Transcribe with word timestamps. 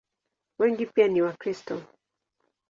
Wengi 0.59 0.85
pia 0.85 1.07
ni 1.07 1.21
Wakristo. 1.21 1.81